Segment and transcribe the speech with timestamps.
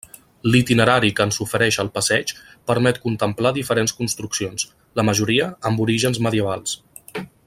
[0.53, 2.33] L'itinerari que ens ofereix el passeig
[2.71, 4.67] permet contemplar diferents construccions,
[5.01, 6.79] la majoria amb orígens medievals.